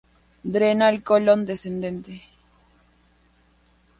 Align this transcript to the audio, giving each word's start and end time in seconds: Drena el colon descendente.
Drena 0.53 0.89
el 0.89 1.03
colon 1.03 1.45
descendente. 1.45 2.23